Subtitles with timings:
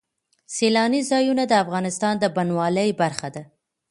[0.55, 3.43] سیلانی ځایونه د افغانستان د بڼوالۍ برخه ده.